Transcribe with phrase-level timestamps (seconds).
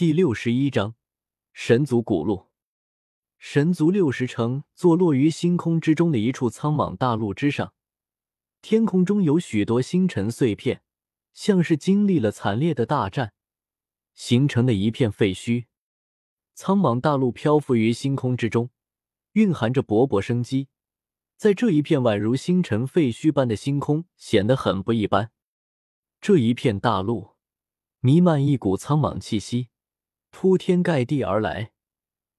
[0.00, 0.94] 第六十一章
[1.52, 2.46] 神族古路。
[3.36, 7.74] 神族六十城坐落于星空之中的一处苍茫大陆之上，
[8.62, 10.82] 天空中有许多星辰碎片，
[11.34, 13.34] 像是经历了惨烈的大战，
[14.14, 15.66] 形成的一片废墟。
[16.54, 18.70] 苍茫大陆漂浮于星空之中，
[19.32, 20.68] 蕴含着勃勃生机。
[21.36, 25.30] 在这一片宛如星辰废墟般的星空，显得很不一般。
[26.22, 27.32] 这一片大陆
[28.00, 29.68] 弥漫一股苍茫气息，
[30.30, 31.72] 铺天盖地而来。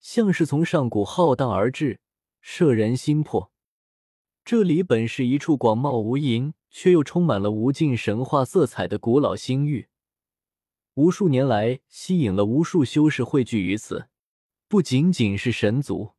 [0.00, 2.00] 像是从上古浩荡而至，
[2.40, 3.52] 摄人心魄。
[4.44, 9.88] 这里本是一处广袤无垠，却又充满了无尽神话色彩的古老星域，
[10.94, 14.08] 无数年来吸引了无数修士汇聚于此。
[14.66, 16.14] 不仅仅是神族、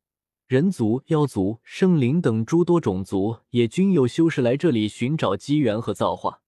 [0.46, 6.40] 人族、妖族、圣灵等诸多种族，也均有修士来这里寻找机缘和造化。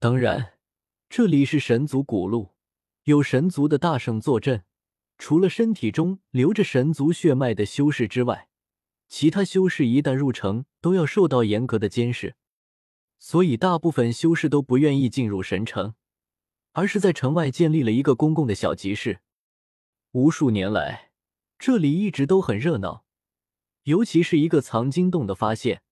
[0.00, 0.54] 当然，
[1.08, 2.54] 这里是神族古路，
[3.04, 4.64] 有神族的大圣坐镇。
[5.18, 8.48] 除了身体中流着神族血脉的修士之外，
[9.06, 12.36] 其他修士一旦入城，都要受到严格的监视，
[13.18, 15.92] 所以大部分修士都不愿意进入神城，
[16.72, 19.20] 而是在城外建立了一个公共的小集市。
[20.12, 21.10] 无数年来，
[21.58, 23.04] 这里一直都很热闹，
[23.82, 25.82] 尤其是一个藏经洞的发现，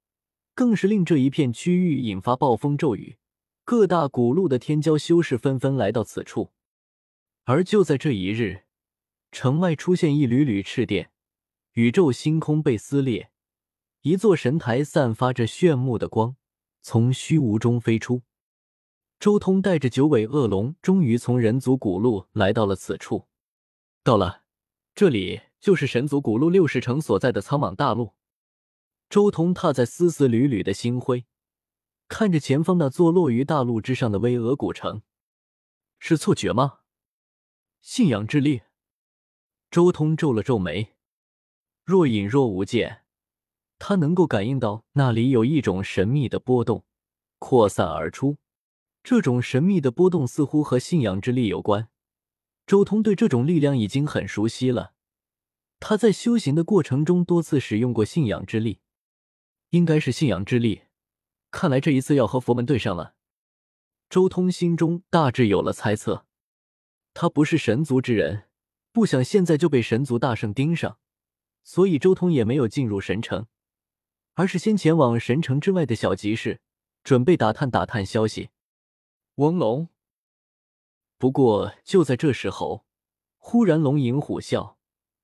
[0.54, 3.19] 更是令这一片区域引发暴风骤雨，
[3.64, 6.52] 各大古路的天骄修士纷纷来到此处。
[7.48, 8.64] 而就在这一日。
[9.32, 11.10] 城外出现一缕缕赤电，
[11.72, 13.30] 宇宙星空被撕裂，
[14.02, 16.36] 一座神台散发着炫目的光，
[16.82, 18.20] 从虚无中飞出。
[19.19, 23.28] 周通带着九尾恶龙，终于从人族古路来到了此处。
[24.04, 24.42] 到了，
[24.94, 28.12] 这里就是神族古路六十城所在的苍茫大陆。
[29.08, 31.24] 周通踏在丝丝缕缕的星辉，
[32.08, 35.00] 看着前方那座落于大陆之上的巍峨古城，
[35.98, 36.77] 是错觉吗？
[37.80, 38.62] 信仰之力。
[39.70, 40.94] 周通皱了皱眉，
[41.84, 43.04] 若隐若无见，
[43.78, 46.84] 他能够感应到那里有一种神秘的波动
[47.38, 48.38] 扩散而出。
[49.03, 51.88] 这种神秘的波动似乎和信仰之力有关。
[52.66, 54.92] 周通对这种力量已经很熟悉了，
[55.80, 58.80] 他在修行的过程中多次使用过信仰之力，
[59.70, 60.82] 应该是信仰之力。
[61.50, 63.14] 看来这一次要和佛门对上了。
[64.10, 66.26] 周通心中大致有了猜测，
[67.20, 68.44] 他不是神族之人。
[68.92, 71.00] 不想现在就被神族大圣盯上，
[71.64, 73.48] 所以周通也没有进入神城，
[74.34, 76.60] 而是先前往神城之外的小集市，
[77.02, 78.50] 准备打探打探消息。
[79.34, 79.88] 翁龙。
[81.16, 82.86] 不过就在这时候，
[83.36, 84.76] 忽然龙吟虎啸，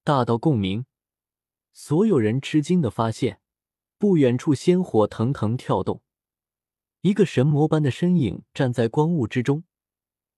[0.03, 0.87] 大道共鸣，
[1.73, 3.41] 所有人吃惊的发现，
[3.99, 6.03] 不远处仙火腾腾跳动，
[7.03, 9.63] 一个神魔般的身影站在光雾之中，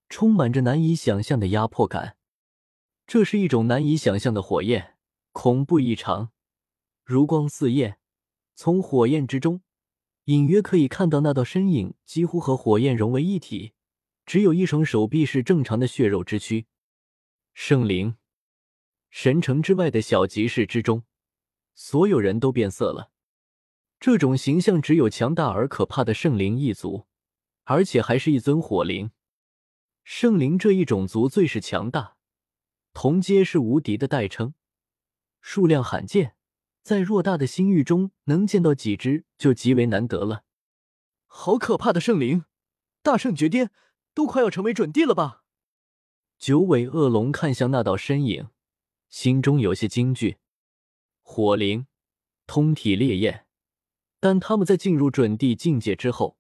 [0.09, 2.17] 充满着难以想象的压迫感。
[3.07, 4.97] 这是一种难以想象的火焰，
[5.33, 6.31] 恐怖异常，
[7.05, 7.99] 如光似焰。
[8.55, 9.63] 从火焰之中，
[10.25, 13.75] 隐约可以看到那道身影几乎和火焰融为一体，
[14.25, 16.67] 只有一双手臂是正常的血肉之躯。
[17.55, 18.17] 圣灵，
[19.11, 21.05] 神城之外的小集市之中，
[21.75, 23.11] 所有人都变色了。
[24.01, 27.07] 这种形象只有强大而可怕的圣灵一族，
[27.65, 29.11] 而且还是一尊火灵。
[30.09, 32.17] 圣灵这一种族最是强大。
[32.93, 34.55] 同阶是无敌的代称，
[35.41, 36.37] 数量罕见，
[36.81, 40.45] 在偌大的星域中能见到几只就极为难得了。
[41.27, 42.45] 好可怕的圣灵，
[43.03, 43.73] 大圣绝巅，
[44.15, 45.43] 都快要成为准帝了吧？
[46.39, 48.51] 九尾恶龙看向那道身影，
[49.09, 50.37] 心中有些惊惧。
[51.21, 51.89] 火灵，
[52.47, 53.47] 通体烈焰，
[54.21, 56.39] 但他们在进入准帝境界之后，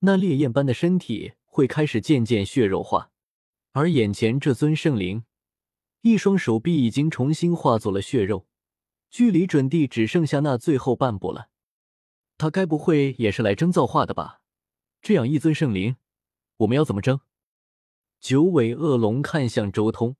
[0.00, 3.10] 那烈焰般的身体会开始渐渐血肉化，
[3.72, 5.24] 而眼前这尊圣灵。
[6.02, 8.46] 一双手臂已经重新化作了血肉，
[9.08, 11.48] 距离准帝只剩下那最后半步了。
[12.36, 14.42] 他该不会也是来争造化的吧？
[15.00, 15.96] 这样一尊圣灵，
[16.58, 17.20] 我们要怎么争？
[18.20, 20.16] 九尾恶龙看向周通，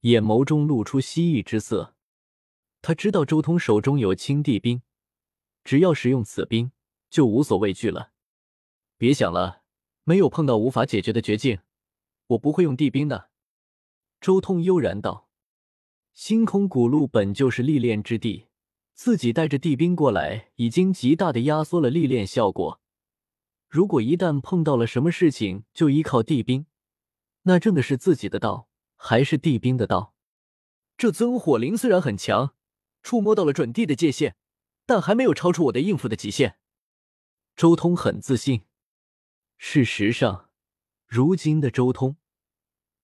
[0.00, 1.96] 眼眸中露出蜥蜴之色。
[2.82, 4.82] 他知道周通手中有青帝兵，
[5.64, 6.70] 只要使用此兵，
[7.08, 8.12] 就无所畏惧了。
[8.98, 9.59] 别想了，
[10.10, 11.60] 没有碰到无法解决的绝境，
[12.26, 13.30] 我不会用地兵的。
[14.20, 15.28] 周通悠然道
[16.12, 18.48] ：“星空古路本就是历练之地，
[18.92, 22.80] 自己带着地兵过来，已经极大的压缩了历练效果。
[23.68, 26.66] 如果一旦碰到了什么事情，就依靠地兵，
[27.42, 30.16] 那挣的是自己的道，还是地兵的道？
[30.98, 32.56] 这尊火灵虽然很强，
[33.04, 34.34] 触摸到了准地的界限，
[34.84, 36.56] 但还没有超出我的应付的极限。”
[37.54, 38.62] 周通很自信。
[39.62, 40.48] 事实上，
[41.06, 42.16] 如今的周通。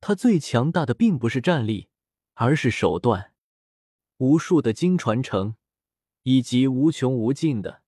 [0.00, 1.90] 他最强大的并不是战力，
[2.32, 3.34] 而是手段。
[4.16, 5.56] 无数的经传承，
[6.22, 7.82] 以及无穷无尽的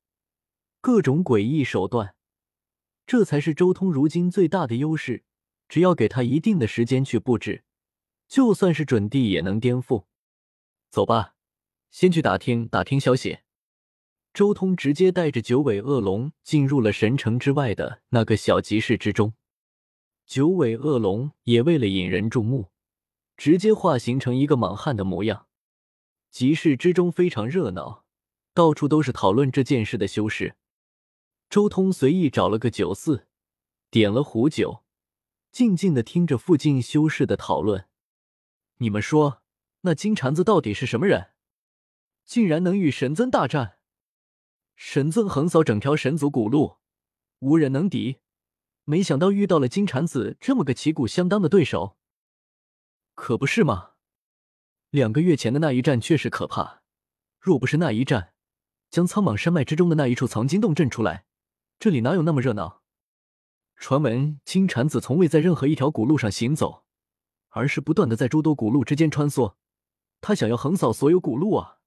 [0.82, 2.14] 各种诡异手段，
[3.06, 5.24] 这才是周通如今最大的优势。
[5.66, 7.64] 只要给他一定的时间去布置，
[8.28, 10.04] 就算是准地也能颠覆。
[10.90, 11.34] 走吧，
[11.90, 13.38] 先去打听打听消息。
[14.38, 19.34] 周通直接带着九尾恶龙进入了神城之外的那个小集市之中。
[20.26, 22.70] 九尾恶龙也为了引人注目，
[23.36, 25.48] 直接化形成一个莽汉的模样。
[26.30, 28.04] 集市之中非常热闹，
[28.54, 30.54] 到处都是讨论这件事的修士。
[31.50, 33.26] 周通随意找了个酒肆，
[33.90, 34.84] 点了壶酒，
[35.50, 37.86] 静静的听着附近修士的讨论。
[38.76, 39.42] 你们说，
[39.80, 41.30] 那金蝉子到底是什么人？
[42.24, 43.77] 竟然能与神尊大战？
[44.80, 46.76] 神尊横扫整条神族古路，
[47.40, 48.18] 无人能敌。
[48.84, 51.98] 没想到遇到了金蝉子这么个旗鼓相当的对手，
[53.16, 53.94] 可不是吗？
[54.90, 56.82] 两个月前的那一战确实可怕，
[57.40, 58.34] 若不是那一战
[58.88, 61.24] 将苍莽山脉之中的那一处藏经洞震出来，
[61.80, 62.84] 这里哪有那么热闹？
[63.74, 66.84] 传闻金蝉子从未在任何一条古路上行走，
[67.48, 69.56] 而是不断的在诸多古路之间穿梭，
[70.20, 71.77] 他想要横扫所有古路啊！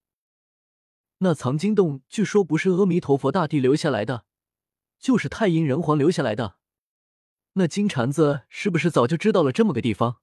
[1.24, 4.26] 那藏经洞据说不是阿弥陀佛大帝留下来的，
[4.98, 6.58] 就是太阴人皇留下来的。
[7.54, 10.22] 那金蝉子是不是早就知道了这么个地方？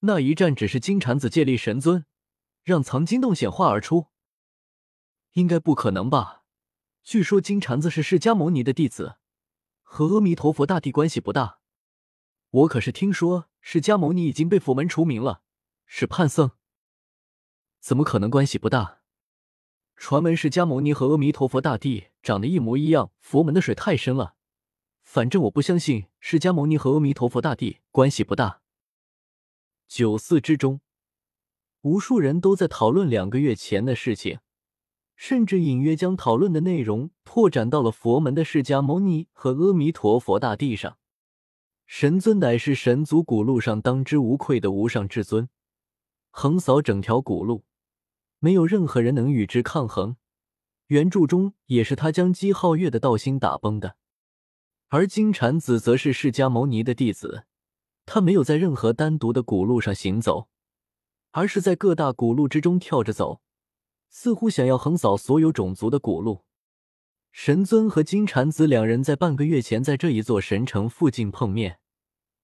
[0.00, 2.06] 那一战只是金蝉子借力神尊，
[2.62, 4.06] 让藏经洞显化而出。
[5.32, 6.44] 应该不可能吧？
[7.02, 9.16] 据说金蝉子是释迦牟尼的弟子，
[9.82, 11.60] 和阿弥陀佛大帝关系不大。
[12.50, 15.42] 我可是听说释迦牟尼已经被佛门除名了，
[15.84, 16.52] 是叛僧。
[17.78, 18.97] 怎么可能关系不大？
[19.98, 24.36] 传闻释迦牟尼和阿弥陀佛大帝长得一模一样，佛门的水太深了。
[25.02, 28.60] 反正我不相信释迦牟尼和阿弥陀佛大帝关系不大。
[29.88, 30.80] 酒肆之中，
[31.82, 34.38] 无数人都在讨论两个月前的事情，
[35.16, 40.96] 甚至隐约将讨论的内容拓展到了佛门的释迦牟尼和阿弥陀佛大帝上。
[41.86, 45.48] 神尊乃是神族古路上当之无愧的无上至尊，
[46.30, 47.64] 横扫整条古路，
[48.38, 50.16] 没有任何人能与之抗衡。
[50.88, 53.96] 原著中也是他将姬皓月的道心打崩的。
[54.88, 57.44] 而金蝉子则是释迦牟尼的弟子，
[58.06, 60.48] 他没有在任何单独的古路上行走，
[61.32, 63.42] 而是在各大古路之中跳着走，
[64.08, 66.44] 似乎想要横扫所有种族的古路。
[67.30, 71.78] 神尊和金蝉子两人在半个月前在这一座神城附近碰面，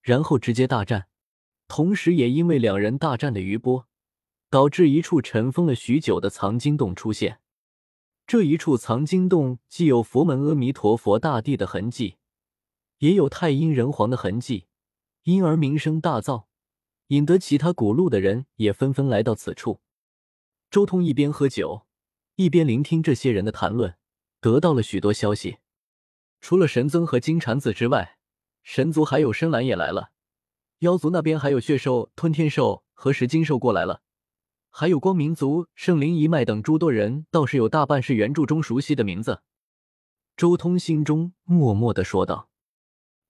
[0.02, 1.06] 然后直接大战，
[1.66, 3.88] 同时也因为两人大战的余波，
[4.54, 7.40] 导致一处尘封了许久的藏经洞出现。
[8.24, 12.18] 这一处藏经洞既有佛门阿弥陀佛大帝的痕迹。
[12.98, 14.68] 也有太阴人皇的痕迹，
[15.24, 16.44] 因而名声大噪，
[17.08, 19.80] 引得其他古路的人也纷纷来到此处。
[20.70, 21.86] 周通一边喝酒，
[22.36, 23.96] 一边聆听这些人的谈论，
[24.40, 25.58] 得到了许多消息。
[26.40, 28.18] 除了神尊和金蝉子之外，
[28.62, 30.12] 神族还有深蓝也来了，
[30.78, 34.02] 妖族那边还有血兽、吞天兽和石金兽过来了，
[34.76, 39.40] 还有光明族、圣灵一脉等诸多人，倒是有大半是原著中熟悉的名字。
[40.36, 42.48] 周通心中默默的说道。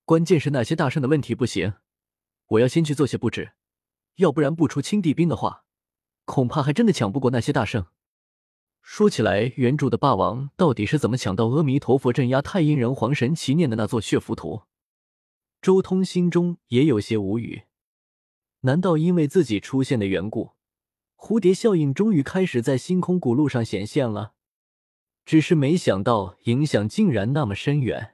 [0.07, 1.75] 关键是那些大圣的问题不行，
[2.47, 3.53] 我要先去做些布置，
[4.15, 5.67] 要不然不出青帝兵的话，
[6.25, 7.85] 恐怕还真的抢不过那些大圣。
[8.81, 14.63] 说起来，原著的霸王到底是怎么抢到阿弥陀佛镇压太阴人皇神祈念的那座血符图？
[15.61, 17.65] 周通心中也有些无语。
[18.61, 20.53] 难道因为自己出现的缘故，
[21.27, 24.35] 蝴蝶效应终于开始在星空古路上显现了？
[25.25, 28.14] 只是没想到影响竟然那么深远。